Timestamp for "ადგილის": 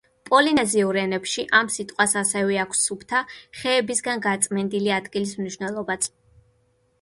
4.97-5.37